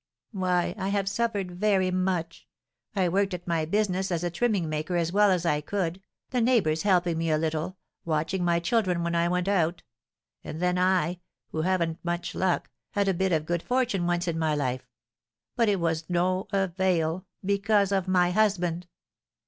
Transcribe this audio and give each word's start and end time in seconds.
"Why, 0.31 0.73
I 0.79 0.87
have 0.89 1.07
suffered 1.07 1.51
very 1.51 1.91
much. 1.91 2.47
I 2.95 3.07
worked 3.07 3.35
at 3.35 3.45
my 3.45 3.65
business 3.65 4.09
as 4.11 4.23
a 4.23 4.31
trimming 4.31 4.67
maker 4.67 4.95
as 4.95 5.11
well 5.11 5.29
as 5.29 5.45
I 5.45 5.61
could, 5.61 6.01
the 6.31 6.41
neighbours 6.41 6.81
helping 6.81 7.19
me 7.19 7.29
a 7.29 7.37
little, 7.37 7.77
watching 8.03 8.43
my 8.43 8.59
children 8.59 9.03
when 9.03 9.13
I 9.13 9.27
went 9.27 9.47
out. 9.47 9.83
And 10.43 10.59
then 10.59 10.79
I, 10.79 11.19
who 11.49 11.61
haven't 11.61 11.99
much 12.03 12.33
luck, 12.33 12.71
had 12.93 13.07
a 13.07 13.13
bit 13.13 13.31
of 13.31 13.45
good 13.45 13.61
fortune 13.61 14.07
once 14.07 14.27
in 14.27 14.39
my 14.39 14.55
life; 14.55 14.89
but 15.55 15.69
it 15.69 15.79
was 15.79 16.09
no 16.09 16.47
avail, 16.51 17.27
because 17.45 17.91
of 17.91 18.07
my 18.07 18.31
husband." 18.31 18.87